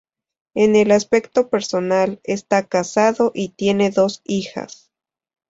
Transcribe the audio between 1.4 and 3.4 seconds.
personal, está casado